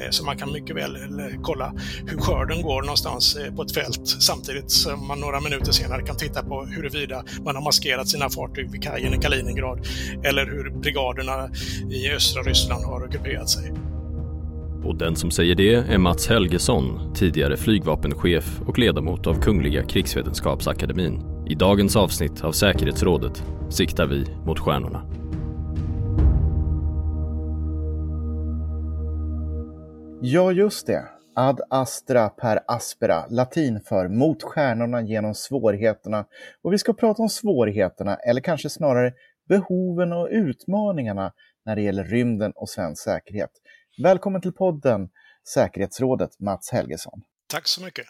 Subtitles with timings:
[0.00, 1.72] Eh, så man kan mycket väl eh, kolla
[2.06, 6.16] hur skörden går någonstans eh, på ett fält samtidigt som man några minuter senare kan
[6.16, 9.86] titta på huruvida man har maskerat sina fartyg vid kajen i Kaliningrad
[10.24, 11.50] eller hur brigaderna
[11.90, 13.72] i östra Ryssland har ockuperat sig.
[14.84, 21.22] Och den som säger det är Mats Helgesson, tidigare flygvapenchef och ledamot av Kungliga krigsvetenskapsakademin.
[21.48, 25.19] I dagens avsnitt av Säkerhetsrådet siktar vi mot stjärnorna.
[30.22, 31.08] Ja, just det.
[31.34, 36.24] Ad astra per aspera, latin för mot stjärnorna genom svårigheterna.
[36.62, 39.12] Och vi ska prata om svårigheterna, eller kanske snarare
[39.48, 41.32] behoven och utmaningarna
[41.64, 43.50] när det gäller rymden och svensk säkerhet.
[44.02, 45.08] Välkommen till podden
[45.54, 47.22] Säkerhetsrådet, Mats Helgesson.
[47.46, 48.06] Tack så mycket.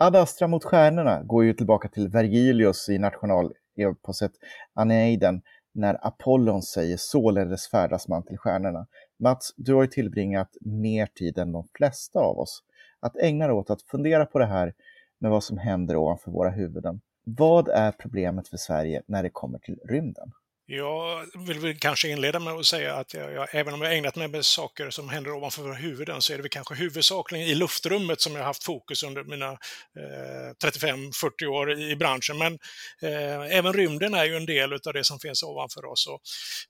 [0.00, 4.32] Ad Astra mot stjärnorna går ju tillbaka till Vergilius i nationaleposet
[4.74, 5.42] Aneiden
[5.74, 8.86] när Apollon säger således färdas man till stjärnorna.
[9.22, 12.62] Mats, du har ju tillbringat mer tid än de flesta av oss
[13.00, 14.74] att ägna dig åt att fundera på det här
[15.18, 17.00] med vad som händer ovanför våra huvuden.
[17.24, 20.32] Vad är problemet för Sverige när det kommer till rymden?
[20.74, 24.16] Jag vill väl kanske inleda med att säga att jag, jag, även om jag ägnat
[24.16, 27.54] mig med saker som händer ovanför våra huvuden så är det väl kanske huvudsakligen i
[27.54, 32.38] luftrummet som jag haft fokus under mina eh, 35-40 år i, i branschen.
[32.38, 32.58] Men
[33.02, 36.06] eh, även rymden är ju en del av det som finns ovanför oss.
[36.06, 36.20] Och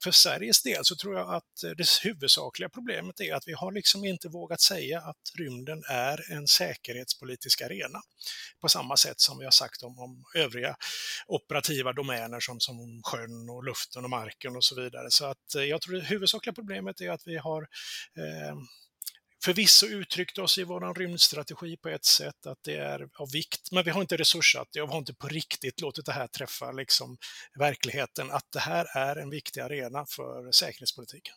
[0.05, 4.05] för Sveriges del så tror jag att det huvudsakliga problemet är att vi har liksom
[4.05, 8.01] inte vågat säga att rymden är en säkerhetspolitisk arena
[8.61, 10.77] på samma sätt som vi har sagt om, om övriga
[11.27, 15.11] operativa domäner som, som sjön och luften luften och marken och så vidare.
[15.11, 17.63] Så att eh, jag tror det huvudsakliga problemet är att vi har
[18.17, 18.57] eh,
[19.45, 23.85] förvisso uttryckt oss i vår rymdstrategi på ett sätt att det är av vikt, men
[23.85, 26.73] vi har inte resursat det och vi har inte på riktigt låtit det här träffa
[26.73, 27.17] liksom
[27.59, 31.35] verkligheten, att det här är en viktig arena för säkerhetspolitiken.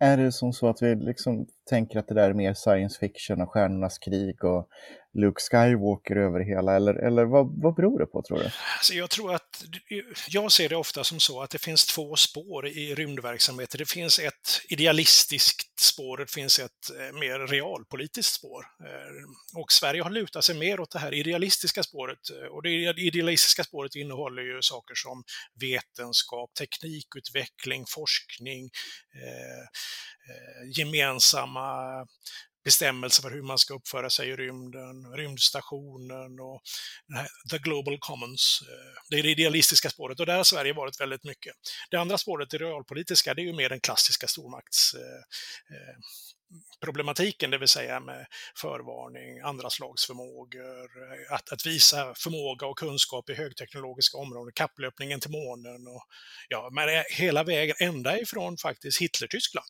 [0.00, 3.40] Är det som så att vi liksom tänker att det där är mer science fiction
[3.40, 4.68] och stjärnornas krig och
[5.14, 8.44] Luke Skywalker över hela, eller, eller vad, vad beror det på tror du?
[8.44, 9.64] Alltså jag tror att,
[10.28, 13.78] jag ser det ofta som så att det finns två spår i rymdverksamheter.
[13.78, 18.64] Det finns ett idealistiskt spår, det finns ett eh, mer realpolitiskt spår.
[18.84, 22.30] Eh, och Sverige har lutat sig mer åt det här idealistiska spåret.
[22.30, 25.24] Eh, och det idealistiska spåret innehåller ju saker som
[25.60, 28.64] vetenskap, teknikutveckling, forskning,
[29.14, 29.64] eh,
[30.28, 32.06] Eh, gemensamma
[32.64, 36.62] bestämmelser för hur man ska uppföra sig i rymden, rymdstationen och
[37.50, 38.62] the global commons.
[38.62, 41.52] Eh, det är det idealistiska spåret och där har Sverige varit väldigt mycket.
[41.90, 45.22] Det andra spåret, det realpolitiska, det är ju mer den klassiska stormakts eh,
[46.80, 50.90] problematiken, det vill säga med förvarning, andra slags förmågor,
[51.30, 56.04] att, att visa förmåga och kunskap i högteknologiska områden, kapplöpningen till månen och
[56.48, 59.68] ja, men hela vägen ända ifrån faktiskt Hitler-Tyskland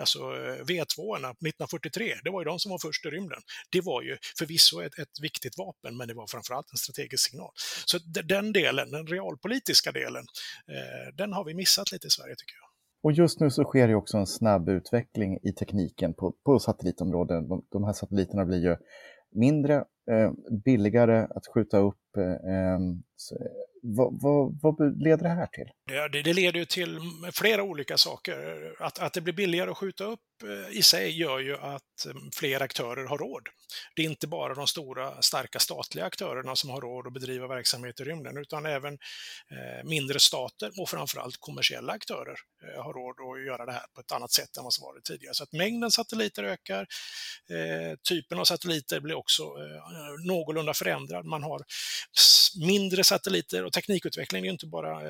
[0.00, 3.40] Alltså eh, V2 1943, det var ju de som var först i rymden.
[3.70, 7.50] Det var ju förvisso ett, ett viktigt vapen, men det var framförallt en strategisk signal.
[7.86, 10.24] Så den delen, den realpolitiska delen,
[10.68, 12.68] eh, den har vi missat lite i Sverige tycker jag.
[13.04, 17.48] Och just nu så sker det också en snabb utveckling i tekniken på, på satellitområden.
[17.48, 18.76] De, de här satelliterna blir ju
[19.34, 19.74] mindre,
[20.10, 20.32] eh,
[20.64, 22.16] billigare att skjuta upp.
[22.16, 25.70] Eh, eh, eh vad, vad, vad, leder det här till?
[25.86, 27.00] Det, det leder till
[27.32, 28.72] flera olika saker.
[28.78, 32.14] Att, att det blir billigare att skjuta upp eh, i sig gör ju att eh,
[32.34, 33.48] fler aktörer har råd.
[33.96, 38.00] Det är inte bara de stora, starka statliga aktörerna som har råd att bedriva verksamhet
[38.00, 38.92] i rymden, utan även
[39.50, 42.36] eh, mindre stater och framförallt kommersiella aktörer
[42.76, 45.34] har råd att göra det här på ett annat sätt än vad som varit tidigare.
[45.34, 46.86] Så att mängden satelliter ökar,
[48.08, 49.42] typen av satelliter blir också
[50.26, 51.24] någorlunda förändrad.
[51.24, 51.62] Man har
[52.66, 55.00] mindre satelliter och teknikutveckling är inte bara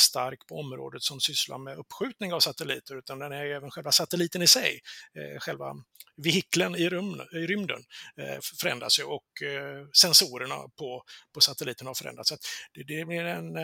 [0.00, 3.92] stark stark på området som sysslar med uppskjutning av satelliter, utan den är även själva
[3.92, 4.80] satelliten i sig,
[5.18, 5.76] eh, själva
[6.16, 7.84] vehiklen i, rymden, i rymden
[8.16, 11.02] eh, förändras ju och eh, sensorerna på,
[11.34, 12.28] på satelliten har förändrats.
[12.28, 12.36] Så
[12.74, 13.56] det, det blir en,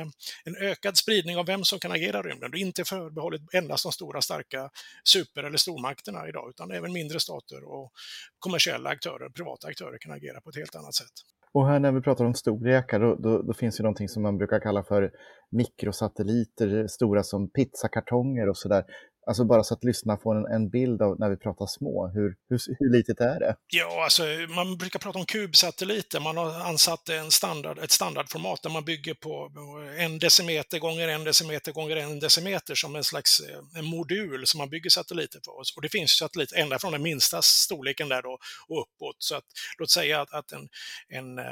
[0.45, 2.51] en ökad spridning av vem som kan agera i rymden.
[2.51, 4.71] Det är inte förbehållet endast de stora starka
[5.05, 7.93] super eller stormakterna idag, utan även mindre stater och
[8.39, 11.38] kommersiella aktörer, privata aktörer kan agera på ett helt annat sätt.
[11.59, 14.39] Och här när vi pratar om storlekar, då, då, då, finns ju någonting som man
[14.39, 15.11] brukar kalla för
[15.51, 18.85] mikrosatelliter, stora som pizzakartonger och sådär.
[19.29, 22.35] Alltså bara så att lyssna får en, en bild av när vi pratar små, hur,
[22.49, 23.57] hur, hur litet är det?
[23.67, 26.21] Ja, alltså man brukar prata om kubsatelliter.
[26.21, 29.51] Man har ansatt en standard, ett standardformat där man bygger på
[29.99, 34.59] en decimeter gånger en decimeter gånger en decimeter som en slags eh, en modul som
[34.59, 35.51] man bygger satelliter på.
[35.77, 38.39] Och det finns satelliter ända från den minsta storleken där då
[38.69, 39.17] och uppåt.
[39.19, 39.45] Så att,
[39.79, 40.69] låt säga att, att en,
[41.09, 41.45] en, eh,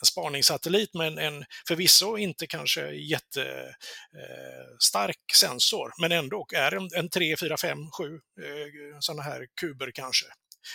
[0.00, 7.08] en spaningssatellit med en förvisso inte kanske jättestark eh, sensor, men ändå är en, en
[7.16, 8.20] 3, 4, 5, 7
[9.00, 10.26] sådana här kuber kanske.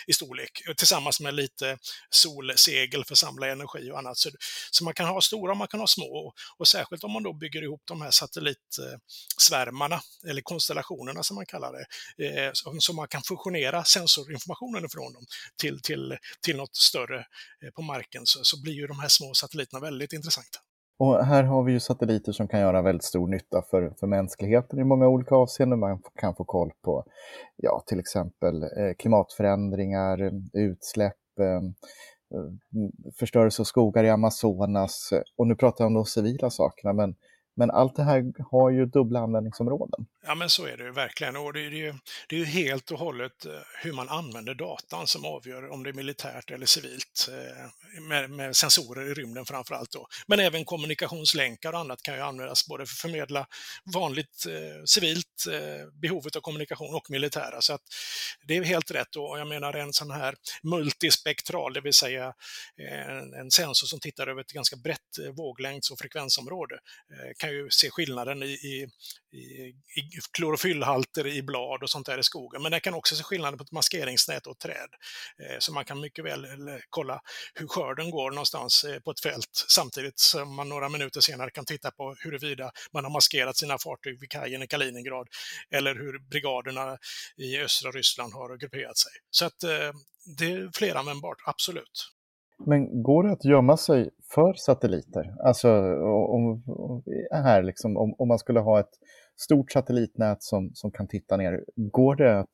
[0.06, 1.78] i storlek, eh, tillsammans med lite
[2.10, 4.18] solsegel för att samla energi och annat.
[4.18, 4.30] Så,
[4.70, 6.26] så man kan ha stora och man kan ha små.
[6.26, 11.46] Och, och särskilt om man då bygger ihop de här satellitsvärmarna, eller konstellationerna som man
[11.46, 11.86] kallar det,
[12.26, 15.24] eh, så, så, man kan fusionera sensorinformationen ifrån dem
[15.60, 17.18] till, till, till något större
[17.64, 20.58] eh, på marken, så, så blir ju de här små satelliterna väldigt intressanta.
[21.02, 24.78] Och här har vi ju satelliter som kan göra väldigt stor nytta för, för mänskligheten
[24.78, 25.78] i många olika avseenden.
[25.78, 27.04] Man kan få koll på
[27.56, 32.50] ja, till exempel eh, klimatförändringar, utsläpp, eh, eh,
[33.18, 35.12] förstörelse av skogar i Amazonas.
[35.36, 37.14] Och nu pratar jag om de civila sakerna, men
[37.54, 40.06] men allt det här har ju dubbla användningsområden.
[40.24, 41.36] Ja, men så är det ju verkligen.
[41.36, 41.94] Och det är ju,
[42.28, 43.52] det är ju helt och hållet eh,
[43.82, 48.56] hur man använder datan som avgör om det är militärt eller civilt, eh, med, med
[48.56, 49.90] sensorer i rymden framför allt.
[49.90, 50.08] Då.
[50.26, 53.46] Men även kommunikationslänkar och annat kan ju användas både för att förmedla
[53.94, 57.60] vanligt eh, civilt eh, behovet av kommunikation och militära.
[57.60, 57.82] Så att
[58.46, 59.16] det är helt rätt.
[59.16, 62.34] Och jag menar en sån här multispektral, det vill säga
[62.78, 64.98] eh, en, en sensor som tittar över ett ganska brett
[65.36, 66.78] våglängds och frekvensområde
[67.38, 68.88] kan ju se skillnaden i, i,
[70.00, 72.62] i klorofyllhalter i blad och sånt där i skogen.
[72.62, 74.88] Men det kan också se skillnaden på ett maskeringsnät och ett träd.
[75.42, 76.46] Eh, så man kan mycket väl
[76.90, 77.20] kolla
[77.54, 81.64] hur skörden går någonstans eh, på ett fält samtidigt som man några minuter senare kan
[81.64, 85.28] titta på huruvida man har maskerat sina fartyg vid kajen i Kaliningrad
[85.70, 86.98] eller hur brigaderna
[87.36, 89.12] i östra Ryssland har grupperat sig.
[89.30, 89.92] Så att eh,
[90.38, 92.12] det är fleranvändbart, absolut.
[92.66, 95.34] Men går det att gömma sig för satelliter?
[95.44, 95.68] Alltså
[96.04, 98.98] om, om, här liksom, om, om man skulle ha ett
[99.42, 102.50] stort satellitnät som, som kan titta ner, går det att,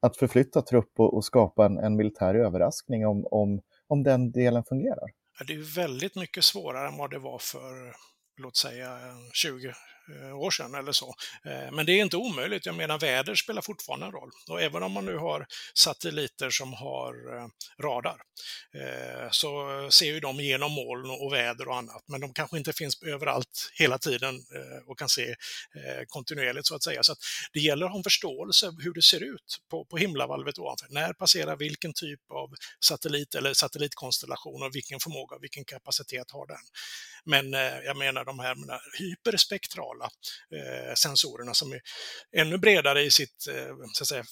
[0.00, 4.64] att förflytta trupp och, och skapa en, en militär överraskning om, om, om den delen
[4.64, 5.10] fungerar?
[5.46, 7.94] Det är väldigt mycket svårare än vad det var för,
[8.42, 8.98] låt säga,
[9.32, 9.74] 20
[10.08, 11.14] Eh, år sedan eller så.
[11.44, 12.66] Eh, men det är inte omöjligt.
[12.66, 14.30] Jag menar, väder spelar fortfarande en roll.
[14.48, 17.48] Och även om man nu har satelliter som har eh,
[17.82, 18.16] radar
[19.30, 22.02] så ser ju de genom moln och väder och annat.
[22.06, 24.44] Men de kanske inte finns överallt hela tiden
[24.86, 25.34] och kan se
[26.08, 27.02] kontinuerligt så att säga.
[27.02, 27.18] Så att
[27.52, 30.86] det gäller att ha en förståelse hur det ser ut på, på himlavalvet ovanför.
[30.90, 32.54] När passerar vilken typ av
[32.84, 36.62] satellit eller satellitkonstellation och vilken förmåga och vilken kapacitet har den?
[37.24, 37.52] Men
[37.84, 38.56] jag menar de här
[38.98, 40.10] hyperspektrala digitala
[40.54, 41.80] eh, sensorerna som är
[42.36, 44.24] ännu bredare i sitt eh, så att säga,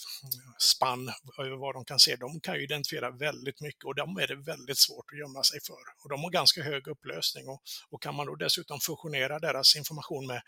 [0.59, 1.09] spann
[1.39, 2.17] över vad de kan se.
[2.17, 5.61] De kan ju identifiera väldigt mycket och de är det väldigt svårt att gömma sig
[5.67, 5.83] för.
[6.05, 10.27] Och de har ganska hög upplösning och, och kan man då dessutom fusionera deras information
[10.27, 10.43] med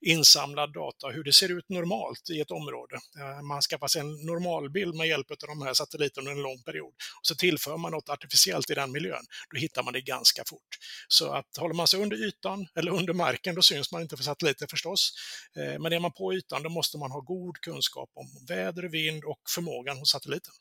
[0.00, 2.96] insamlad data, hur det ser ut normalt i ett område.
[3.20, 6.62] Eh, man skaffar sig en normalbild med hjälp av de här satelliterna under en lång
[6.62, 6.94] period.
[7.20, 9.24] Och så tillför man något artificiellt i den miljön,
[9.54, 10.70] då hittar man det ganska fort.
[11.08, 14.24] Så att håller man sig under ytan eller under marken, då syns man inte för
[14.24, 15.12] satelliten lite förstås.
[15.56, 19.24] Eh, men är man på ytan, då måste man ha god kunskap om väder, vind
[19.24, 20.52] och förmågan hos satelliten.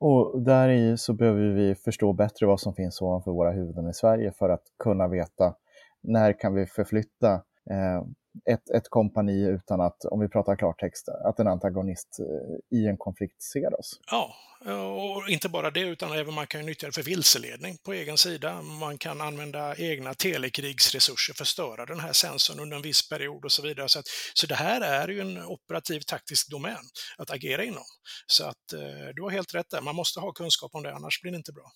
[0.00, 3.94] Och där i så behöver vi förstå bättre vad som finns ovanför våra huvuden i
[3.94, 5.54] Sverige för att kunna veta
[6.02, 7.32] när kan vi förflytta
[7.70, 8.02] eh,
[8.50, 12.96] ett, ett kompani utan att, om vi pratar klartext, att en antagonist eh, i en
[12.96, 14.00] konflikt ser oss.
[14.10, 14.34] Ja,
[14.72, 18.62] och inte bara det, utan även man kan nyttja det för vilseledning på egen sida.
[18.62, 23.44] Man kan använda egna telekrigsresurser för att störa den här sensorn under en viss period
[23.44, 23.88] och så vidare.
[23.88, 24.04] Så, att,
[24.34, 26.84] så det här är ju en operativ taktisk domän
[27.18, 27.84] att agera inom.
[28.26, 31.22] Så att eh, du har helt rätt där, man måste ha kunskap om det, annars
[31.22, 31.70] blir det inte bra.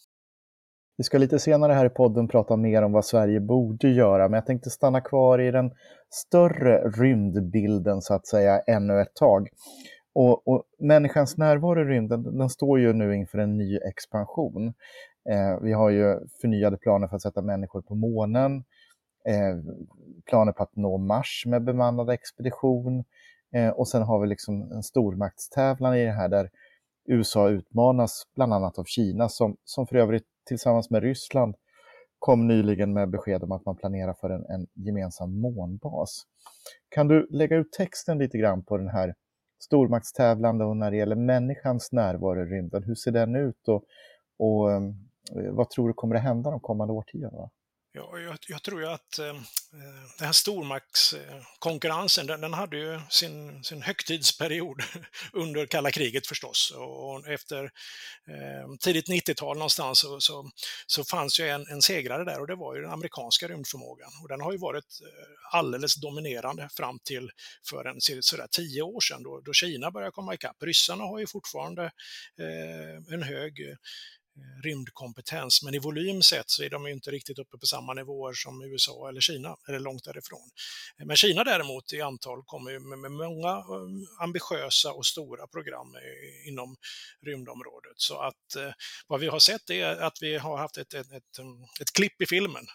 [0.99, 4.39] Vi ska lite senare här i podden prata mer om vad Sverige borde göra, men
[4.39, 5.71] jag tänkte stanna kvar i den
[6.11, 9.49] större rymdbilden så att säga ännu ett tag.
[10.13, 14.67] Och, och människans närvaro i rymden, den står ju nu inför en ny expansion.
[15.31, 18.65] Eh, vi har ju förnyade planer för att sätta människor på månen,
[19.29, 19.57] eh,
[20.27, 23.05] planer på att nå Mars med bemannad expedition
[23.55, 26.51] eh, och sen har vi liksom en stormaktstävlan i det här där
[27.09, 31.55] USA utmanas bland annat av Kina som, som för övrigt tillsammans med Ryssland
[32.19, 36.23] kom nyligen med besked om att man planerar för en, en gemensam månbas.
[36.89, 39.15] Kan du lägga ut texten lite grann på den här
[39.61, 42.83] stormaktstävlande och när det gäller människans närvaro i rymden?
[42.83, 43.85] Hur ser den ut och,
[44.39, 44.81] och eh,
[45.53, 47.51] vad tror du kommer att hända de kommande årtiondena?
[47.99, 49.35] Ja, jag, jag, tror ju att eh,
[50.19, 54.83] den här stormaktskonkurrensen, den, den, hade ju sin, sin högtidsperiod
[55.33, 56.73] under kalla kriget förstås.
[56.77, 60.51] Och efter eh, tidigt 90-tal någonstans så, så,
[60.87, 64.11] så, fanns ju en, en segrare där och det var ju den amerikanska rymdförmågan.
[64.23, 67.31] Och den har ju varit eh, alldeles dominerande fram till
[67.71, 70.63] för en sådär tio år sedan då, då Kina började komma ikapp.
[70.63, 71.85] Ryssarna har ju fortfarande
[72.39, 73.77] eh, en hög Eh,
[74.39, 78.33] Eh, rymdkompetens, men i volym sett så är de inte riktigt uppe på samma nivåer
[78.33, 80.51] som USA eller Kina, eller långt därifrån.
[81.01, 85.95] Eh, men Kina däremot i antal kommer ju med många eh, ambitiösa och stora program
[86.47, 86.77] inom
[87.27, 87.95] rymdområdet.
[87.97, 88.35] Så att
[89.07, 92.23] vad vi har sett är att vi har haft ett, ett, ett, mm, ett klipp
[92.23, 92.67] i filmen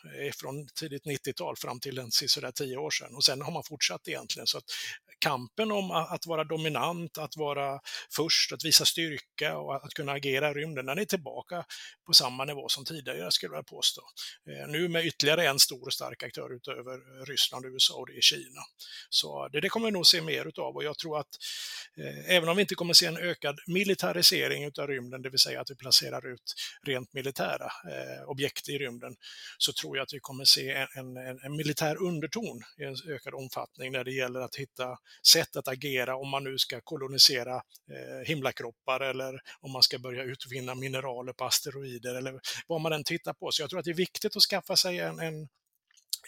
[0.41, 4.07] från tidigt 90-tal fram till en sådär tio år sedan och sen har man fortsatt
[4.07, 4.47] egentligen.
[4.47, 4.63] Så att
[5.19, 7.79] kampen om att vara dominant, att vara
[8.15, 11.52] först, att visa styrka och att kunna agera i rymden, den är tillbaka
[12.05, 14.01] på samma nivå som tidigare, skulle jag påstå.
[14.49, 18.07] Eh, nu med ytterligare en stor och stark aktör utöver eh, Ryssland och USA och
[18.07, 18.61] det är Kina.
[19.09, 21.37] Så det, det kommer vi nog se mer utav och jag tror att
[21.97, 25.61] eh, även om vi inte kommer se en ökad militarisering utav rymden, det vill säga
[25.61, 29.15] att vi placerar ut rent militära eh, objekt i rymden,
[29.57, 33.33] så tror jag att vi kommer se en, en, en militär underton i en ökad
[33.33, 38.27] omfattning när det gäller att hitta sätt att agera om man nu ska kolonisera eh,
[38.27, 43.33] himlakroppar eller om man ska börja utvinna mineraler på asteroider eller vad man än tittar
[43.33, 43.51] på.
[43.51, 45.47] Så jag tror att det är viktigt att skaffa sig en, en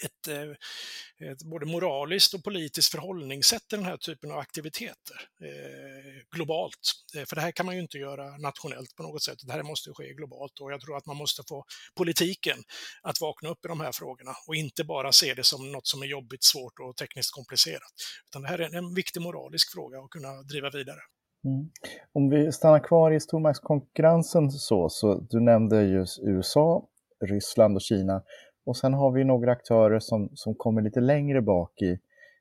[0.03, 6.23] ett, eh, ett, både moraliskt och politiskt förhållningssätt till den här typen av aktiviteter eh,
[6.31, 6.93] globalt.
[7.15, 9.63] Eh, för det här kan man ju inte göra nationellt på något sätt, det här
[9.63, 12.63] måste ske globalt och jag tror att man måste få politiken
[13.01, 16.01] att vakna upp i de här frågorna och inte bara se det som något som
[16.01, 17.93] är jobbigt, svårt och tekniskt komplicerat.
[18.29, 20.99] Utan det här är en viktig moralisk fråga att kunna driva vidare.
[21.45, 21.69] Mm.
[22.13, 26.87] Om vi stannar kvar i stormaktskonkurrensen så, så du nämnde just USA,
[27.19, 28.21] Ryssland och Kina.
[28.65, 31.99] Och sen har vi några aktörer som, som kommer lite längre bak i,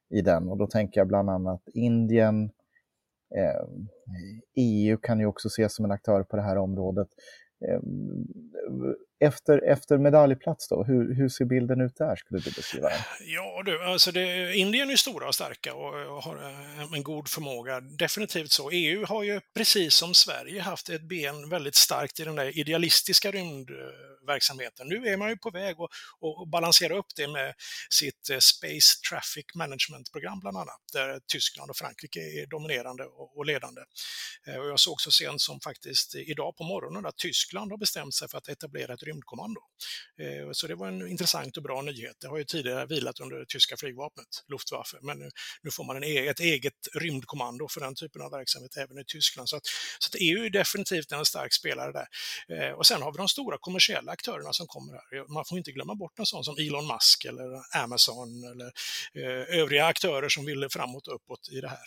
[0.08, 2.50] i den och då tänker jag bland annat Indien,
[3.34, 3.66] eh,
[4.54, 7.08] EU kan ju också ses som en aktör på det här området.
[7.68, 7.80] Eh,
[9.21, 12.99] efter, efter medaljplats då, hur, hur ser bilden ut där skulle du beskriva den?
[13.21, 17.80] Ja du, alltså det, Indien är stora och starka och har eh, en god förmåga,
[17.80, 18.71] definitivt så.
[18.71, 23.30] EU har ju precis som Sverige haft ett ben väldigt starkt i den där idealistiska
[23.30, 24.88] rymdverksamheten.
[24.88, 25.90] Nu är man ju på väg att,
[26.42, 27.54] att balansera upp det med
[27.90, 33.80] sitt eh, Space Traffic Management-program bland annat, där Tyskland och Frankrike är dominerande och ledande.
[34.47, 38.14] Eh, och jag såg så sent som faktiskt idag på morgonen att Tyskland har bestämt
[38.14, 39.61] sig för att etablera ett rymdkommando.
[40.18, 42.16] Eh, så det var en intressant och bra nyhet.
[42.20, 45.30] Det har ju tidigare vilat under det tyska flygvapnet, Luftwaffe, men nu,
[45.62, 49.04] nu får man en, e-, ett eget rymdkommando för den typen av verksamhet även i
[49.04, 49.49] Tyskland.
[49.49, 49.66] Så, att,
[49.99, 52.06] så att EU är definitivt en stark spelare där.
[52.49, 55.32] Eh, och sen har vi de stora kommersiella aktörerna som kommer här.
[55.34, 58.66] Man får inte glömma bort en sån som Elon Musk eller Amazon eller
[59.14, 61.78] eh, övriga aktörer som vill framåt och uppåt i det här.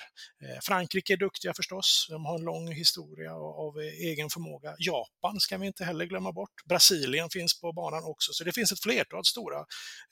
[0.61, 2.07] Frankrike är duktiga förstås.
[2.09, 4.75] De har en lång historia av egen förmåga.
[4.79, 6.65] Japan ska vi inte heller glömma bort.
[6.65, 8.33] Brasilien Brasilien finns på banan också.
[8.33, 9.59] Så det finns ett flertal stora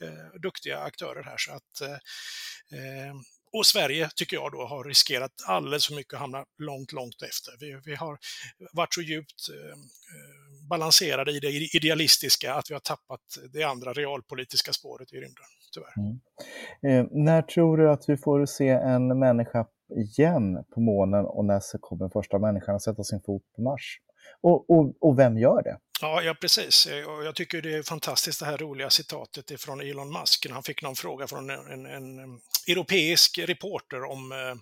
[0.03, 1.37] eh, duktiga aktörer här.
[1.37, 1.97] Så att, eh,
[2.79, 3.13] eh,
[3.53, 7.53] och Sverige tycker jag då har riskerat alldeles för mycket att hamna långt, långt efter.
[7.59, 8.17] Vi, vi har
[8.73, 9.71] varit så djupt eh,
[10.13, 15.49] eh, balanserade i det idealistiska att vi har tappat det andra realpolitiska spåret i rymden,
[15.73, 15.95] tyvärr.
[15.97, 16.19] Mm.
[16.87, 21.77] Eh, när tror du att vi får se en människa igen på månen och när
[21.79, 23.99] kommer första människan att sätta sin fot på Mars?
[24.41, 25.77] Och, och, och vem gör det?
[26.01, 26.87] Ja, ja, precis.
[26.87, 30.81] Eh, jag tycker det är fantastiskt det här roliga citatet från Elon Musk han fick
[30.81, 34.55] någon fråga från en, en, en mm, europeisk reporter om eh,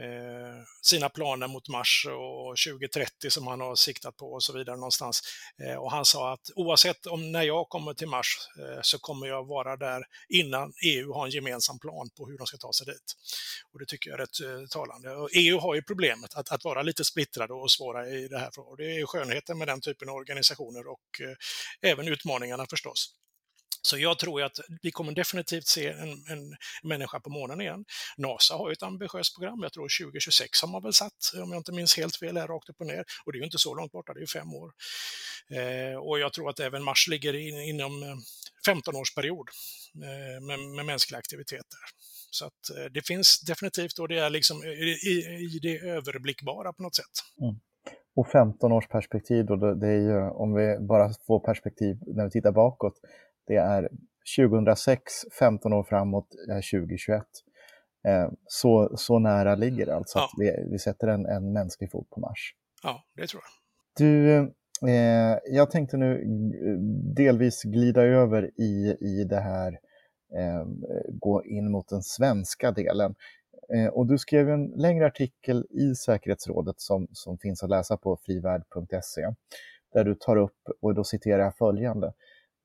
[0.00, 4.76] Eh, sina planer mot Mars och 2030 som han har siktat på och så vidare
[4.76, 5.20] någonstans.
[5.62, 9.26] Eh, och han sa att oavsett om när jag kommer till Mars eh, så kommer
[9.26, 12.86] jag vara där innan EU har en gemensam plan på hur de ska ta sig
[12.86, 13.14] dit.
[13.72, 15.10] Och det tycker jag är rätt talande.
[15.10, 18.50] Och EU har ju problemet att, att vara lite splittrade och svåra i det här.
[18.56, 21.20] Och det är skönheten med den typen av organisationer och
[21.82, 23.14] även utmaningarna förstås.
[23.82, 27.84] Så jag tror att vi kommer definitivt se en, en människa på månen igen.
[28.16, 31.60] NASA har ju ett ambitiöst program, jag tror 2026 har man väl satt, om jag
[31.60, 33.04] inte minns helt fel, här rakt upp och ner.
[33.24, 34.72] Och det är ju inte så långt borta, det är ju fem år.
[35.50, 38.16] Eh, och jag tror att även Mars ligger in, inom eh,
[38.68, 39.48] 15-årsperiod
[39.94, 41.80] eh, med, med mänskliga aktiviteter.
[42.30, 46.82] Så att eh, det finns definitivt och det är liksom i, i det överblickbara på
[46.82, 47.14] något sätt.
[47.40, 47.56] Mm.
[48.16, 52.30] Och 15 års perspektiv då, det är ju, om vi bara får perspektiv när vi
[52.30, 52.94] tittar bakåt,
[53.48, 53.88] det är
[54.36, 56.28] 2006, 15 år framåt,
[56.72, 57.22] 2021.
[58.08, 60.24] Eh, så, så nära ligger det alltså ja.
[60.24, 62.54] att vi, vi sätter en, en mänsklig fot på Mars.
[62.82, 63.52] Ja, det tror jag.
[64.06, 64.38] Du,
[64.90, 66.24] eh, jag tänkte nu
[67.16, 69.78] delvis glida över i, i det här,
[70.34, 70.66] eh,
[71.08, 73.14] gå in mot den svenska delen.
[73.74, 78.16] Eh, och du skrev en längre artikel i säkerhetsrådet som, som finns att läsa på
[78.16, 79.22] frivärd.se
[79.92, 82.12] där du tar upp, och då citerar jag följande.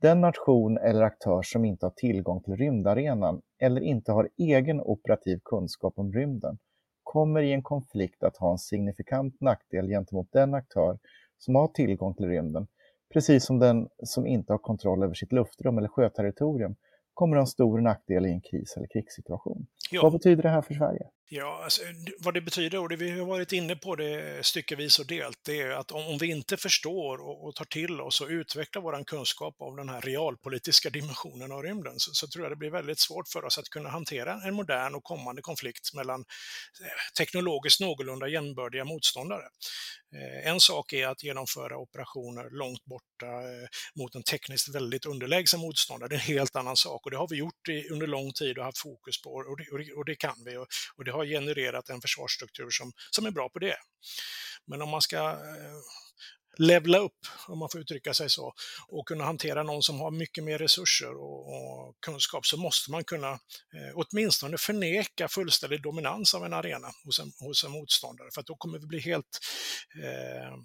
[0.04, 5.40] Den nation eller aktör som inte har tillgång till rymdarenan eller inte har egen operativ
[5.46, 6.58] kunskap om rymden
[7.04, 11.00] kommer i en konflikt att ha en signifikant nackdel gentemot den aktör
[11.38, 12.68] som har tillgång till rymden,
[13.14, 16.76] precis som den som inte har kontroll över sitt luftrum eller sjöterritorium
[17.14, 19.66] kommer ha en stor nackdel i en kris eller krigssituation.
[19.92, 20.02] Ja.
[20.04, 21.10] Vad betyder det här för Sverige?
[21.36, 21.82] Ja, alltså,
[22.20, 25.62] vad det betyder, och det vi har varit inne på det styckevis och delt, det
[25.62, 29.56] är att om, vi inte förstår och, och tar till oss och utvecklar vår kunskap
[29.58, 33.28] om den här realpolitiska dimensionen av rymden, så, så, tror jag det blir väldigt svårt
[33.28, 38.86] för oss att kunna hantera en modern och kommande konflikt mellan eh, teknologiskt någorlunda jämbördiga
[38.86, 39.44] motståndare.
[40.16, 45.60] Eh, en sak är att genomföra operationer långt borta eh, mot en tekniskt väldigt underlägsen
[45.60, 46.10] motståndare.
[46.10, 48.64] Det är en helt annan sak och det har vi gjort under lång tid och
[48.66, 50.58] haft fokus på och det, och det, och det kan vi.
[50.58, 53.78] Och, och det har genererat en försvarsstruktur som, som är bra på det.
[54.68, 55.80] Men om man ska eh,
[56.58, 57.18] levla upp,
[57.48, 58.54] om man får uttrycka sig så,
[58.88, 63.04] och kunna hantera någon som har mycket mer resurser och, och kunskap så måste man
[63.04, 68.42] kunna eh, åtminstone förneka fullständig dominans av en arena hos en, hos en motståndare, för
[68.42, 69.40] att då kommer vi bli helt...
[70.04, 70.58] Eh,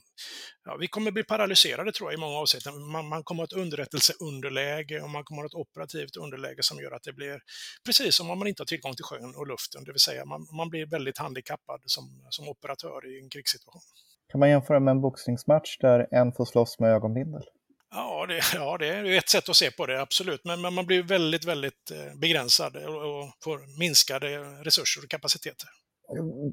[0.65, 2.91] ja, vi kommer bli paralyserade tror jag i många avseenden.
[2.91, 6.63] Man, man kommer att ha ett underrättelseunderläge och man kommer att ha ett operativt underläge
[6.63, 7.41] som gör att det blir
[7.85, 10.49] precis som om man inte har tillgång till sjön och luften, det vill säga man,
[10.57, 13.83] man blir väldigt handikappad som, som operatör i en krigssituation.
[14.31, 17.43] Kan man jämföra med en boxningsmatch där en får slåss med ögonbindel?
[17.91, 20.45] Ja det, ja, det är ett sätt att se på det, absolut.
[20.45, 25.69] Men, men man blir väldigt, väldigt eh, begränsad och, får minskade resurser och kapaciteter.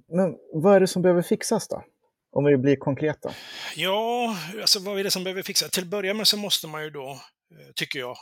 [0.08, 1.84] Men vad är det som behöver fixas då?
[2.32, 3.34] Om vi blir konkreta.
[3.75, 5.72] Ja, alltså vad är det som behöver fixas?
[5.72, 8.17] Till att börja med så måste man ju då, eh, tycker jag,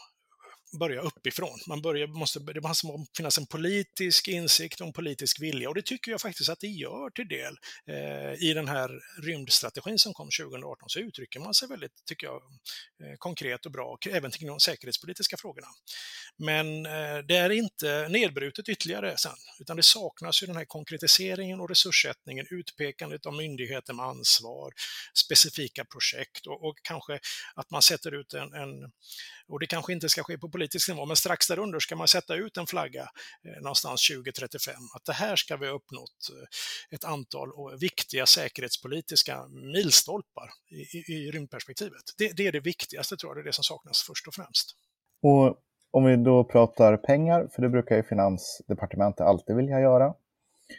[0.80, 1.60] börja uppifrån.
[1.68, 2.88] Man börjar, måste, det måste
[3.18, 6.68] finnas en politisk insikt och en politisk vilja och det tycker jag faktiskt att det
[6.68, 7.58] gör till del.
[7.88, 8.90] Eh, I den här
[9.22, 12.36] rymdstrategin som kom 2018 så uttrycker man sig väldigt, tycker jag,
[13.04, 15.68] eh, konkret och bra, även till de säkerhetspolitiska frågorna.
[16.38, 21.60] Men eh, det är inte nedbrutet ytterligare sen, utan det saknas ju den här konkretiseringen
[21.60, 24.74] och resurssättningen, utpekandet av myndigheter med ansvar,
[25.18, 27.20] specifika projekt och, och kanske
[27.56, 28.92] att man sätter ut en, en
[29.54, 32.36] och det kanske inte ska ske på politisk nivå, men strax därunder ska man sätta
[32.36, 37.04] ut en flagga eh, någonstans 2035, att det här ska vi ha uppnått eh, ett
[37.04, 42.04] antal viktiga säkerhetspolitiska milstolpar i, i, i rymdperspektivet.
[42.18, 44.76] Det, det, är det viktigaste, tror jag, det är det som saknas först och främst.
[45.22, 45.58] Och
[45.92, 50.14] om vi då pratar pengar, för det brukar ju Finansdepartementet alltid vilja göra.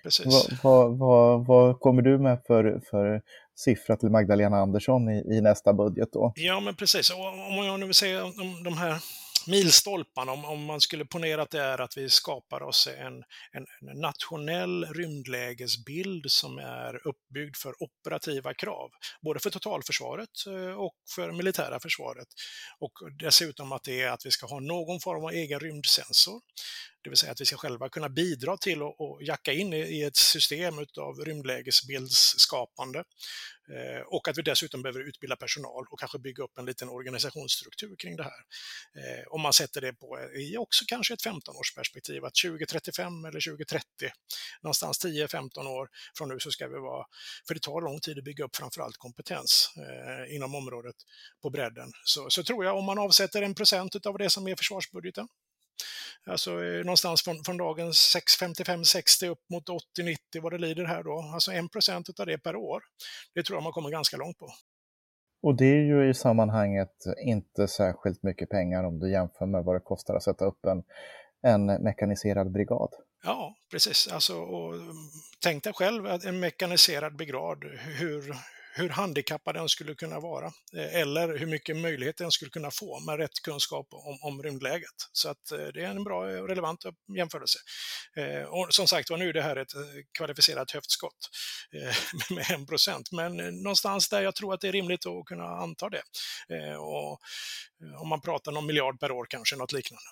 [0.02, 0.26] Precis.
[0.26, 3.22] Vad, vad, vad, vad kommer du med för, för
[3.54, 6.32] siffra till Magdalena Andersson i, i nästa budget då.
[6.36, 7.10] Ja, men precis.
[7.10, 8.98] Och om jag nu vill säga om de här
[9.46, 13.14] milstolparna, om, om man skulle ponera att det är att vi skapar oss en,
[13.52, 18.90] en, nationell rymdlägesbild som är uppbyggd för operativa krav,
[19.22, 22.28] både för totalförsvaret eh, och för militära försvaret.
[22.78, 26.40] Och dessutom att det är att vi ska ha någon form av egen rymdsensor
[27.04, 30.16] det vill säga att vi ska själva kunna bidra till att jacka in i ett
[30.16, 33.04] system av rymdlägesbildsskapande.
[33.68, 37.96] Eh, och att vi dessutom behöver utbilda personal och kanske bygga upp en liten organisationsstruktur
[37.96, 38.40] kring det här.
[38.94, 43.40] Eh, om man sätter det på eh, i också kanske ett 15-årsperspektiv, att 2035 eller
[43.50, 43.84] 2030,
[44.62, 45.88] någonstans 10-15 år
[46.18, 47.06] från nu så ska vi vara,
[47.46, 50.96] för det tar lång tid att bygga upp framförallt kompetens eh, inom området
[51.42, 51.92] på bredden.
[52.04, 55.28] Så, så tror jag om man avsätter en procent av det som är försvarsbudgeten,
[56.30, 61.30] Alltså eh, någonstans från, från dagens 55-60 upp mot 80-90 vad det lider här då.
[61.34, 62.82] Alltså 1 procent av det per år.
[63.34, 64.48] Det tror jag man kommer ganska långt på.
[65.42, 69.76] Och det är ju i sammanhanget inte särskilt mycket pengar om du jämför med vad
[69.76, 70.82] det kostar att sätta upp en,
[71.42, 72.88] en mekaniserad brigad.
[73.24, 74.08] Ja, precis.
[74.12, 74.74] Alltså, och,
[75.42, 77.64] tänk dig själv en mekaniserad brigad,
[77.98, 78.34] hur,
[78.76, 83.00] hur handikappad den skulle kunna vara eh, eller hur mycket möjlighet den skulle kunna få
[83.00, 84.98] med rätt kunskap om, om rymdläget.
[85.12, 86.84] Så att eh, det är en bra och relevant
[87.16, 87.58] jämförelse.
[88.48, 89.72] Och som sagt var, nu är det här ett
[90.18, 91.30] kvalificerat höftskott
[92.30, 95.88] med 1 procent, men någonstans där jag tror att det är rimligt att kunna anta
[95.88, 96.02] det.
[96.78, 97.20] Och
[98.00, 100.02] om man pratar någon miljard per år kanske, något liknande.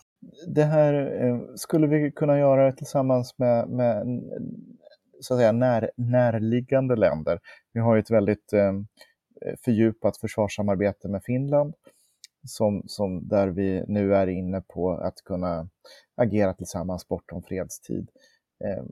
[0.47, 4.07] Det här skulle vi kunna göra tillsammans med, med
[5.23, 7.41] så att säga, när, närliggande länder.
[7.73, 8.87] Vi har ett väldigt ehm,
[9.47, 11.75] eh, fördjupat försvarssamarbete med Finland
[12.47, 15.69] som, som där vi nu är inne på att kunna
[16.15, 18.09] agera tillsammans bortom fredstid.
[18.65, 18.85] Eh,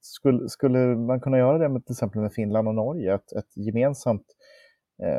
[0.00, 3.56] skulle, skulle man kunna göra det med till exempel med Finland och Norge, ett, ett
[3.56, 4.26] gemensamt
[5.02, 5.18] eh,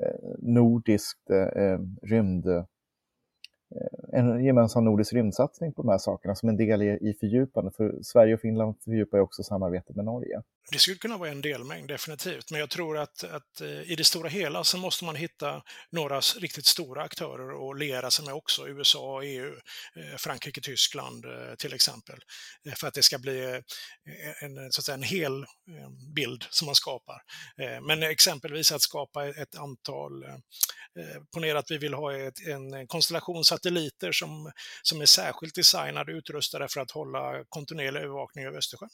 [0.00, 2.46] eh nordiskt eh, eh rymd
[4.12, 7.70] en gemensam nordisk rymdsatsning på de här sakerna som en del i, i fördjupande.
[7.70, 11.40] För Sverige och Finland fördjupar ju också samarbetet med Norge det skulle kunna vara en
[11.40, 12.50] delmängd, definitivt.
[12.50, 16.20] Men jag tror att, att eh, i det stora hela så måste man hitta några
[16.20, 18.68] riktigt stora aktörer att liera sig med också.
[18.68, 19.52] USA, EU,
[19.96, 22.18] eh, Frankrike, Tyskland eh, till exempel.
[22.76, 23.62] För att det ska bli
[24.42, 25.46] en, så att säga, en hel
[26.14, 27.22] bild som man skapar.
[27.82, 30.24] Men exempelvis att skapa ett antal,
[31.34, 34.52] ponera att vi vill ha ett, en konstellation satelliter som,
[34.82, 38.90] som är särskilt designade och utrustade för att hålla kontinuerlig övervakning över Östersjön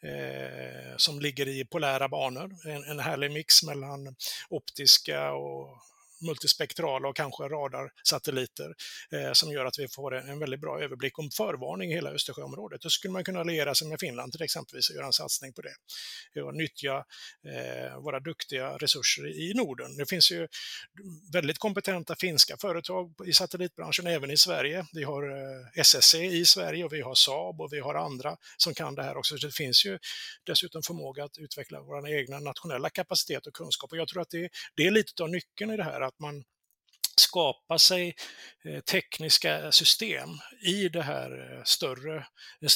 [0.00, 2.50] eh, som ligger i polära banor.
[2.64, 4.16] En, en härlig mix mellan
[4.48, 5.78] optiska och
[6.22, 8.74] multispektrala och kanske radarsatelliter
[9.12, 12.80] eh, som gör att vi får en, väldigt bra överblick om förvarning i hela Östersjöområdet.
[12.80, 15.62] Då skulle man kunna alliera sig med Finland till exempelvis och göra en satsning på
[15.62, 16.42] det.
[16.42, 17.04] Och nyttja
[17.48, 19.96] eh, våra duktiga resurser i Norden.
[19.96, 20.48] Det finns ju
[21.32, 24.86] väldigt kompetenta finska företag i satellitbranschen även i Sverige.
[24.92, 28.74] Vi har eh, SSC i Sverige och vi har Saab och vi har andra som
[28.74, 29.38] kan det här också.
[29.38, 29.98] Så det finns ju
[30.46, 33.92] dessutom förmåga att utveckla vår egna nationella kapacitet och kunskap.
[33.92, 36.44] Och jag tror att det, det är lite av nyckeln i det här, att man
[37.16, 38.14] skapar sig
[38.64, 40.28] eh, tekniska system
[40.66, 42.26] i, det här eh, större,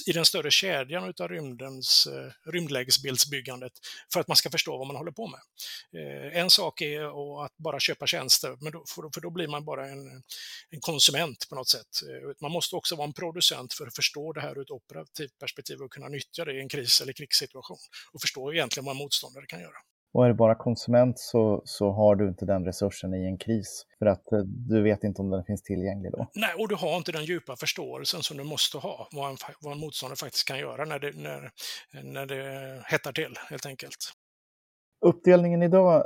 [0.06, 3.72] i den större kedjan av rymdens, eh, rymdlägesbildsbyggandet
[4.12, 5.40] för att man ska förstå vad man håller på med.
[6.32, 10.22] En sak är att bara köpa tjänster, men då, för då blir man bara en,
[10.70, 11.88] en konsument på något sätt.
[12.40, 15.82] Man måste också vara en producent för att förstå det här ur ett operativt perspektiv
[15.82, 17.78] och kunna nyttja det i en kris eller krigssituation
[18.12, 19.76] och förstå egentligen vad en motståndare kan göra.
[20.12, 23.86] Och är du bara konsument så, så har du inte den resursen i en kris.
[23.98, 26.26] För att eh, du vet inte om den finns tillgänglig då.
[26.34, 29.72] Nej, och du har inte den djupa förståelsen som du måste ha, vad en, vad
[29.72, 31.50] en motståndare faktiskt kan göra när det, när,
[32.02, 33.96] när det hettar till, helt enkelt.
[35.00, 36.04] Uppdelningen idag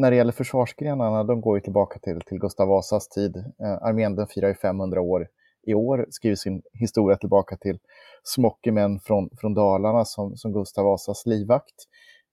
[0.00, 3.36] när det gäller försvarsgrenarna, de går ju tillbaka till, till Gustav Vasas tid.
[3.36, 5.28] Eh, armén den firar ju 500 år
[5.66, 7.78] i år, skriver sin historia tillbaka till
[8.22, 11.74] smockemän från, från Dalarna som, som Gustav Vasas livvakt.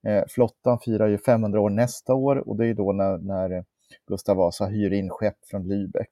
[0.07, 3.65] Eh, flottan firar ju 500 år nästa år och det är då när, när
[4.07, 6.07] Gustav Vasa hyr in skepp från Lübeck.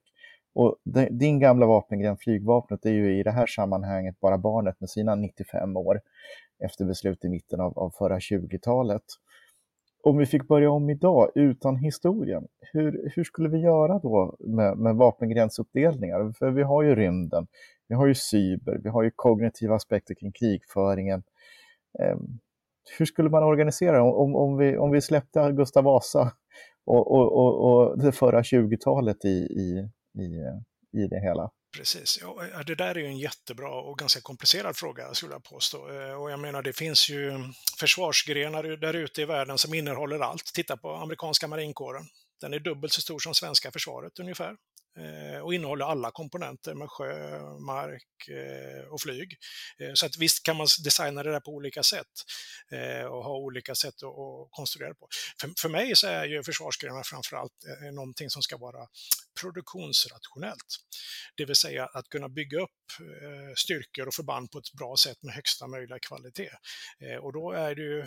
[0.54, 0.76] Och
[1.10, 5.76] din gamla vapengren, flygvapnet, är ju i det här sammanhanget bara barnet med sina 95
[5.76, 6.00] år
[6.64, 9.02] efter beslut i mitten av, av förra 20-talet.
[10.02, 14.78] Om vi fick börja om idag utan historien, hur, hur skulle vi göra då med,
[14.78, 16.32] med vapengränsuppdelningar?
[16.38, 17.46] För vi har ju rymden,
[17.88, 21.22] vi har ju cyber, vi har ju kognitiva aspekter kring krigföringen.
[21.98, 22.38] Ehm,
[22.98, 26.32] hur skulle man organisera om, om, vi, om vi släppte Gustav Vasa
[26.86, 29.88] och, och, och, och det förra 20-talet i, i,
[30.22, 31.50] i, i det hela?
[31.76, 32.18] Precis.
[32.22, 35.78] Ja, det där är ju en jättebra och ganska komplicerad fråga, skulle jag påstå.
[35.78, 37.32] Eh, och jag menar, det finns ju
[37.80, 40.44] försvarsgrenar där ute i världen som innehåller allt.
[40.54, 42.02] Titta på amerikanska marinkåren.
[42.40, 44.56] Den är dubbelt så stor som svenska försvaret ungefär.
[44.98, 49.36] Eh, och innehåller alla komponenter med sjö, mark eh, och flyg.
[49.78, 52.06] Eh, så att visst kan man designa det där på olika sätt
[53.10, 55.08] och ha olika sätt att konstruera på.
[55.40, 57.52] För, för mig så är ju försvarsgrenarna framförallt
[57.92, 58.86] någonting som ska vara
[59.40, 60.76] produktionsrationellt.
[61.36, 62.70] Det vill säga att kunna bygga upp
[63.56, 66.50] styrkor och förband på ett bra sätt med högsta möjliga kvalitet.
[67.20, 68.06] Och då är det ju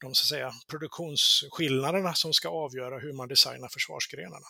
[0.00, 4.46] de så att säga, produktionsskillnaderna som ska avgöra hur man designar försvarsgrenarna.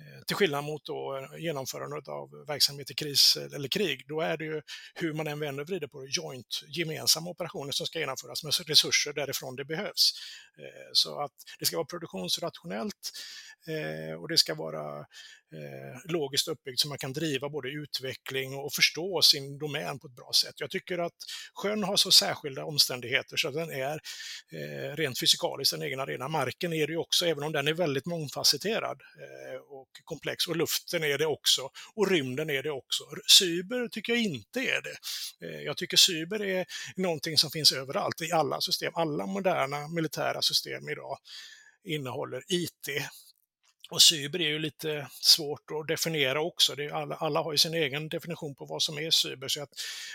[0.00, 4.20] Eh, till skillnad mot då eh, genomförandet av verksamhet i kris eh, eller krig, då
[4.20, 4.62] är det ju
[4.94, 8.52] hur man än vänder och vrider på det, joint, gemensamma operationer som ska genomföras med
[8.66, 10.12] resurser därifrån det behövs.
[10.92, 13.10] Så att det ska vara produktionsrationellt
[14.20, 15.06] och det ska vara
[16.04, 20.30] logiskt uppbyggt så man kan driva både utveckling och förstå sin domän på ett bra
[20.42, 20.54] sätt.
[20.56, 21.14] Jag tycker att
[21.54, 24.00] sjön har så särskilda omständigheter så att den är
[24.96, 26.28] rent fysikaliskt en egen arena.
[26.28, 29.00] Marken är det ju också, även om den är väldigt mångfacetterad
[29.70, 30.46] och komplex.
[30.46, 31.70] Och luften är det också.
[31.94, 33.04] Och rymden är det också.
[33.38, 34.96] Cyber tycker jag inte är det.
[35.46, 38.92] Eh, jag tycker cyber är någonting som finns överallt i alla system.
[38.94, 41.18] Alla moderna militära system idag
[41.84, 42.88] innehåller IT
[43.90, 46.74] och cyber är ju lite svårt att definiera också.
[46.74, 49.48] Det alla, alla har ju sin egen definition på vad som är cyber.
[49.48, 49.70] Så att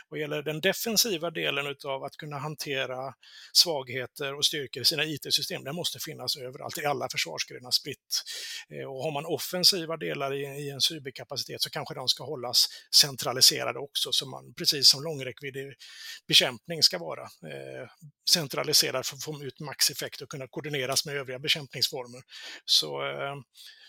[0.09, 3.13] vad gäller den defensiva delen av att kunna hantera
[3.53, 8.23] svagheter och styrkor i sina IT-system, den måste finnas överallt i alla försvarsgrenar spritt.
[8.69, 12.67] Eh, och har man offensiva delar i, i en cyberkapacitet så kanske de ska hållas
[12.95, 15.73] centraliserade också, så man, precis som långräckviddig
[16.27, 17.89] bekämpning ska vara eh,
[18.29, 22.21] centraliserad för att få ut maxeffekt och kunna koordineras med övriga bekämpningsformer.
[22.65, 23.35] Så eh,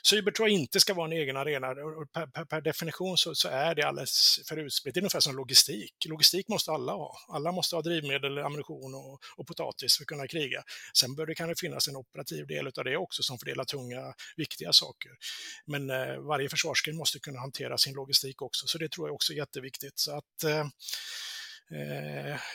[0.03, 1.75] Cyber tror jag inte ska vara en egen arena.
[2.13, 4.95] Per, per, per definition så, så, är det alldeles för utspritt.
[4.95, 5.95] Det är ungefär som logistik.
[6.07, 7.17] Logistik måste alla ha.
[7.29, 10.63] Alla måste ha drivmedel, ammunition och, och potatis för att kunna kriga.
[10.95, 14.15] Sen bör det kan det finnas en operativ del av det också som fördelar tunga,
[14.37, 15.11] viktiga saker.
[15.67, 19.33] Men eh, varje försvarsgren måste kunna hantera sin logistik också, så det tror jag också
[19.33, 19.99] är jätteviktigt.
[19.99, 20.67] Så att, eh, Eh,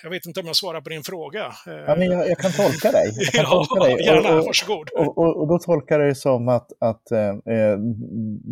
[0.03, 1.51] jag vet inte om jag svarar på din fråga.
[1.65, 3.11] Ja, men jag, jag kan tolka dig.
[3.33, 4.05] Kan ja, tolka dig.
[4.05, 4.89] gärna, Och- och- varsågod.
[4.89, 7.77] Och, och, och då tolkar jag det som att, att eh, eh,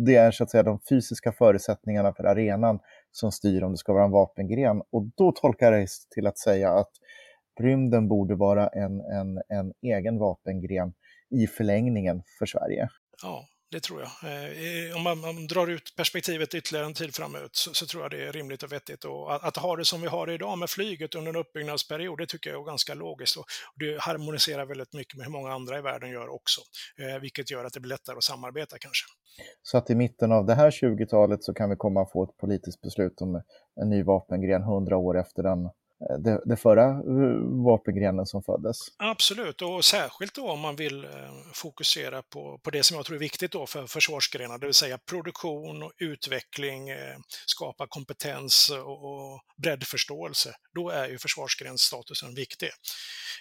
[0.06, 2.78] det är så att säga de fysiska förutsättningarna för arenan
[3.12, 4.82] som styr om det ska vara en vapengren.
[4.92, 6.90] Och då tolkar jag det till att säga att
[7.60, 10.92] rymden borde vara en, en, en egen vapengren
[11.30, 12.88] i förlängningen för Sverige.
[13.22, 14.10] Ja, det tror jag.
[14.32, 18.02] Eh, om man, om man drar ut perspektivet ytterligare en tid framåt så, så tror
[18.02, 19.04] jag det är rimligt och vettigt.
[19.04, 22.18] Och att, att ha det som vi har det idag med flyget under en uppbyggnadsperiod,
[22.18, 23.36] det tycker jag är ganska logiskt.
[23.36, 23.44] Och
[23.76, 26.60] det harmoniserar väldigt mycket med hur många andra i världen gör också,
[26.98, 29.06] eh, vilket gör att det blir lättare att samarbeta kanske.
[29.62, 32.36] Så att i mitten av det här 20-talet så kan vi komma att få ett
[32.36, 33.42] politiskt beslut om
[33.80, 35.70] en ny vapengren 100 år efter den,
[36.08, 38.78] Eh, det, det förra eh, vapengrenen som föddes.
[38.96, 41.10] Absolut, och särskilt då om man vill eh,
[41.54, 44.98] fokusera på, på det som jag tror är viktigt då för försvarsgrenar, det vill säga
[44.98, 46.88] produktion och utveckling,
[47.46, 50.54] skapa kompetens och, och breddförståelse.
[50.74, 52.68] Då är ju försvarsgrensstatusen viktig.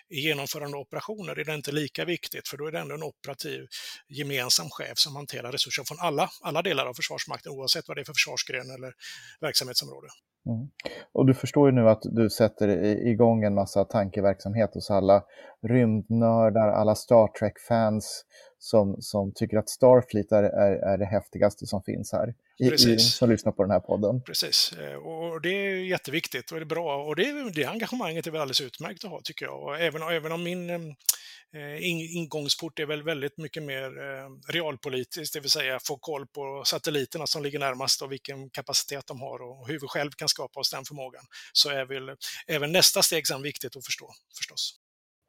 [0.09, 3.67] I genomförande operationer är det inte lika viktigt, för då är det ändå en operativ
[4.07, 8.05] gemensam chef som hanterar resurser från alla, alla delar av Försvarsmakten, oavsett vad det är
[8.05, 8.93] för försvarsgren eller
[9.41, 10.07] verksamhetsområde.
[10.45, 10.69] Mm.
[11.11, 12.67] Och du förstår ju nu att du sätter
[13.07, 15.23] igång en massa tankeverksamhet hos alla
[15.67, 18.25] rymdnördar, alla Star Trek-fans
[18.59, 22.99] som, som tycker att Starfleet är, är, är det häftigaste som finns här, i, i,
[22.99, 24.21] som lyssnar på den här podden.
[24.21, 27.05] Precis, Eh, och det är jätteviktigt och det är bra.
[27.05, 29.63] Och det, det engagemanget är väl alldeles utmärkt att ha tycker jag.
[29.63, 35.33] Och även, även om min eh, in- ingångsport är väl väldigt mycket mer eh, realpolitiskt,
[35.33, 39.41] det vill säga få koll på satelliterna som ligger närmast och vilken kapacitet de har
[39.41, 41.23] och hur vi själv kan skapa oss den förmågan.
[41.53, 42.15] Så är väl
[42.47, 44.78] även nästa steg sen viktigt att förstå förstås.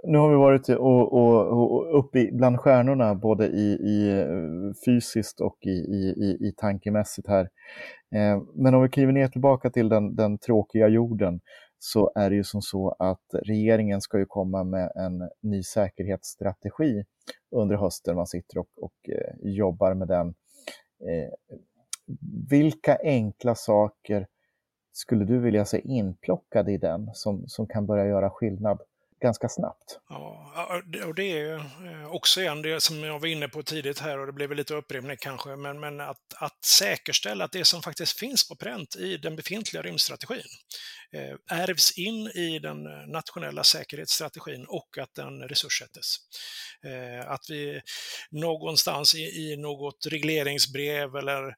[0.02, 4.24] Nu har vi varit och, och, och uppe bland stjärnorna både i, i
[4.84, 7.48] fysiskt och i, i, i, tankemässigt här.
[8.14, 11.40] Eh, men om vi kliver ner tillbaka till den, den tråkiga jorden
[11.78, 17.04] så är det ju som så att regeringen ska ju komma med en ny säkerhetsstrategi
[17.56, 18.16] under hösten.
[18.16, 20.28] Man sitter och, och eh, jobbar med den.
[21.08, 21.58] Eh,
[22.50, 24.26] vilka enkla saker
[24.92, 28.80] skulle du vilja se inplockade i den som, som kan börja göra skillnad
[29.20, 29.98] ganska snabbt?
[30.09, 33.98] Ja, det- och det är eh, också igen det som jag var inne på tidigt
[33.98, 37.83] här och det blev lite upprepning kanske, men, men att, att säkerställa att det som
[37.83, 40.42] faktiskt finns på pränt i den befintliga rymdstrategin
[41.12, 46.16] eh, ärvs in i den nationella säkerhetsstrategin och att den resurssättes.
[46.85, 47.80] Eh, att vi
[48.30, 51.54] någonstans i, i något regleringsbrev eller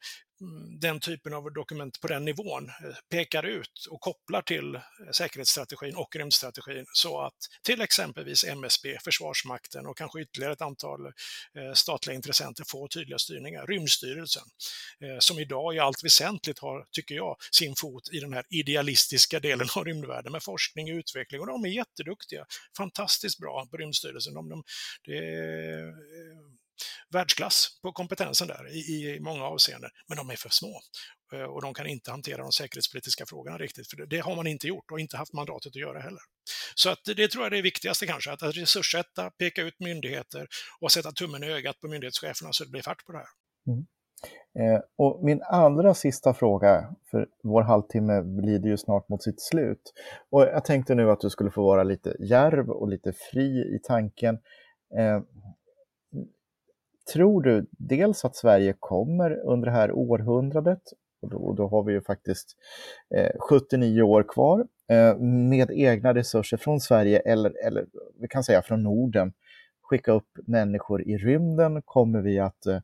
[0.80, 4.80] den typen av dokument på den nivån eh, pekar ut och kopplar till eh,
[5.12, 11.72] säkerhetsstrategin och rymdstrategin så att till exempelvis MSB, Försvarsmakten och kanske ytterligare ett antal eh,
[11.74, 13.66] statliga intressenter får tydliga styrningar.
[13.66, 14.42] Rymdstyrelsen,
[15.18, 19.68] som idag i allt väsentligt har, tycker jag, sin fot i den här idealistiska delen
[19.76, 24.34] av rymdvärlden med forskning och utveckling och de är jätteduktiga, fantastiskt bra på Rymdstyrelsen.
[24.34, 24.64] De, de,
[25.04, 25.92] det är,
[27.10, 30.80] världsklass på kompetensen där i, i många avseenden, men de är för små.
[31.32, 34.46] Eh, och de kan inte hantera de säkerhetspolitiska frågorna riktigt, för det, det har man
[34.46, 36.22] inte gjort och inte haft mandatet att göra heller.
[36.74, 40.46] Så att det tror jag är det viktigaste kanske, att, att resurssätta, peka ut myndigheter
[40.80, 43.28] och sätta tummen i ögat på myndighetscheferna så det blir fart på det här.
[43.66, 43.86] Mm.
[44.58, 49.92] Eh, och min allra sista fråga, för vår halvtimme lider ju snart mot sitt slut.
[50.30, 53.78] Och jag tänkte nu att du skulle få vara lite järv och lite fri i
[53.82, 54.34] tanken.
[54.98, 55.20] Eh,
[57.12, 60.82] tror du dels att Sverige kommer under det här århundradet,
[61.22, 62.56] och då, då har vi ju faktiskt
[63.14, 67.86] eh, 79 år kvar, eh, med egna resurser från Sverige eller, eller
[68.20, 69.32] vi kan säga från Norden,
[69.82, 71.82] skicka upp människor i rymden?
[71.82, 72.82] Kommer vi att eh, eh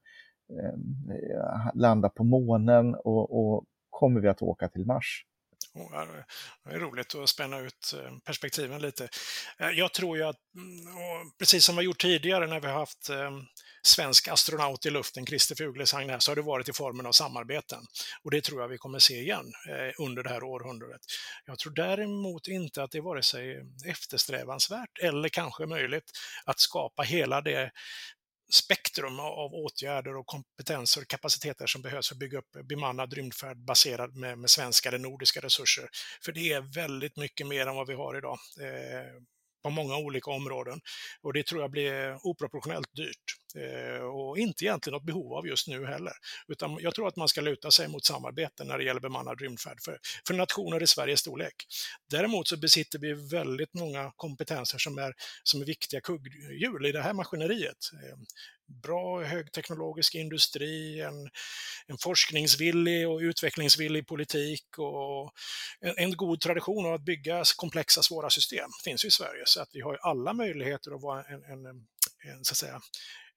[1.74, 5.24] landa på månen och, och kommer vi att åka till Mars?
[6.64, 9.08] Det är roligt att spänna ut eh, perspektiven lite.
[9.58, 12.78] Eh, jag tror ju att, mm, precis som vi har gjort tidigare när vi har
[12.78, 13.30] haft eh,
[13.82, 17.80] svensk astronaut i luften, Christer Fuglesang, här, så har det varit i formen av samarbeten.
[18.22, 19.52] Och det tror jag vi kommer se igen
[19.98, 21.00] under det här århundradet.
[21.46, 26.10] Jag tror däremot inte att det är vare sig eftersträvansvärt eller kanske möjligt
[26.44, 27.70] att skapa hela det
[28.52, 33.56] spektrum av åtgärder och kompetenser och kapaciteter som behövs för att bygga upp bemannad rymdfärd
[33.56, 35.88] baserad med, med svenska eller nordiska resurser.
[36.24, 39.22] För det är väldigt mycket mer än vad vi har idag eh,
[39.62, 40.80] på många olika områden.
[41.22, 43.24] Och det tror jag blir oproportionellt dyrt.
[43.56, 46.12] Eh, och inte egentligen något behov av just nu heller.
[46.48, 49.78] Utan jag tror att man ska luta sig mot samarbete när det gäller bemannad rymdfärd
[49.84, 51.66] för, för nationer i Sveriges storlek.
[52.10, 57.02] Däremot så besitter vi väldigt många kompetenser som är, som är viktiga kugghjul i det
[57.02, 57.90] här maskineriet.
[57.92, 58.18] Eh,
[58.82, 61.30] bra högteknologisk industri, en,
[61.86, 65.32] en forskningsvillig och utvecklingsvillig politik och
[65.80, 69.42] en, en, god tradition av att bygga komplexa, svåra system finns ju i Sverige.
[69.46, 72.80] Så att vi har alla möjligheter att vara en, en, en så att säga,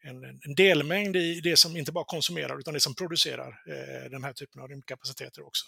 [0.04, 4.24] en, en, delmängd i det som inte bara konsumerar utan det som producerar eh, den
[4.24, 5.66] här typen av rymdkapaciteter också.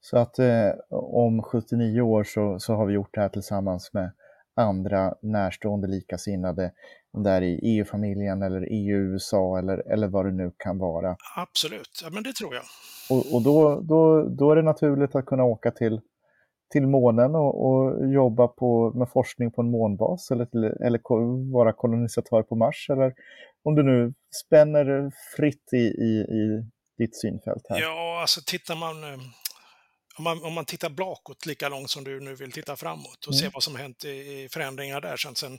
[0.00, 4.12] Så att eh, om 79 år så, så har vi gjort det här tillsammans med
[4.56, 6.72] andra närstående likasinnade,
[7.12, 11.16] om det är i EU-familjen eller EU-USA eller, eller vad det nu kan vara.
[11.36, 12.64] Absolut, ja, men det tror jag.
[13.10, 16.00] Och, och då, då, då är det naturligt att kunna åka till,
[16.72, 21.00] till månen och, och jobba på, med forskning på en månbas eller, till, eller
[21.52, 23.14] vara kolonisatör på Mars eller
[23.64, 24.14] om du nu
[24.46, 26.64] spänner fritt i, i, i
[26.98, 27.80] ditt synfält här.
[27.80, 29.20] Ja, alltså tittar man eh,
[30.18, 33.32] om man, om man tittar bakåt lika långt som du nu vill titta framåt och
[33.32, 33.40] mm.
[33.40, 35.58] se vad som hänt i, förändringar där sen, sen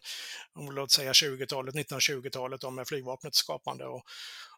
[0.71, 4.03] låt säga 20-talet, 1920-talet med flygvapnets skapande och,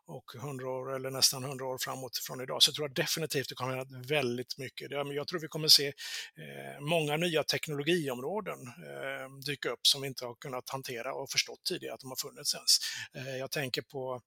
[0.08, 3.56] och 100 år eller nästan 100 år framåt från idag så tror jag definitivt det
[3.56, 4.91] kommer att hända väldigt mycket.
[4.91, 10.26] Jag tror vi kommer se eh, många nya teknologiområden eh, dyka upp som vi inte
[10.26, 12.78] har kunnat hantera och förstått tidigare att de har funnits ens.
[13.13, 14.22] Eh, jag tänker på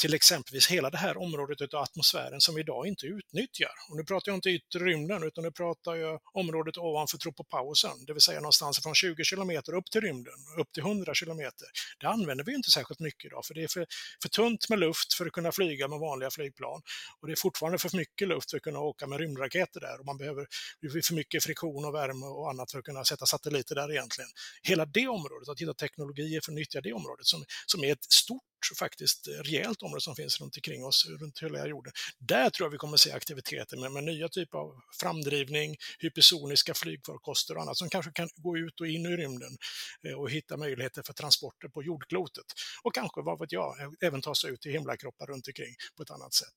[0.00, 3.70] till exempelvis hela det här området av atmosfären som vi idag inte utnyttjar.
[3.90, 8.12] Och nu pratar jag inte yttre rymden utan nu pratar jag området ovanför tropopausen, det
[8.12, 11.66] vill säga någonstans från 20 kilometer upp till rymden, upp till 100 kilometer.
[12.00, 13.86] Det använder vi inte särskilt mycket idag för det är för,
[14.22, 16.82] för tunt med luft luft för att kunna flyga med vanliga flygplan.
[17.20, 20.06] Och det är fortfarande för mycket luft för att kunna åka med rymdraketer där och
[20.06, 20.46] man behöver
[20.80, 23.92] det blir för mycket friktion och värme och annat för att kunna sätta satelliter där
[23.92, 24.30] egentligen.
[24.62, 28.04] Hela det området, att hitta teknologier för att nyttja det området som, som är ett
[28.12, 28.42] stort
[28.78, 31.92] faktiskt rejält område som finns runt omkring oss, runt hela jorden.
[32.18, 37.56] Där tror jag vi kommer se aktiviteter med, med nya typer av framdrivning, hypersoniska flygfarkoster
[37.56, 39.56] och annat som kanske kan gå ut och in i rymden
[40.08, 42.44] eh, och hitta möjligheter för transporter på jordklotet.
[42.82, 46.02] Och kanske, vad vet jag, eh, även ta sig ut i himlakroppar runt omkring på
[46.02, 46.54] ett annat sätt.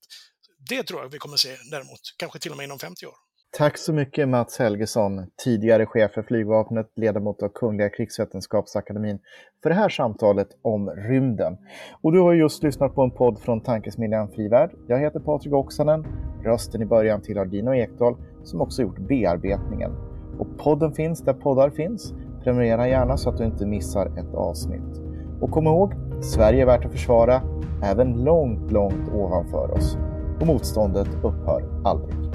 [0.69, 3.28] Det tror jag vi kommer se däremot, kanske till och med inom 50 år.
[3.57, 9.19] Tack så mycket Mats Helgesson, tidigare chef för flygvapnet, ledamot av Kungliga krigsvetenskapsakademin,
[9.63, 11.57] för det här samtalet om rymden.
[12.01, 14.71] Och du har just lyssnat på en podd från Tankesmedjan Frivärd.
[14.87, 16.05] Jag heter Patrik Oksanen,
[16.43, 19.91] rösten i början till Ardino Ekdal, som också gjort bearbetningen.
[20.39, 22.13] Och podden finns där poddar finns.
[22.43, 25.01] Prenumerera gärna så att du inte missar ett avsnitt.
[25.41, 27.41] Och kom ihåg, Sverige är värt att försvara,
[27.83, 29.97] även långt, långt ovanför oss.
[30.41, 32.28] Och motståndet upphör aldrig.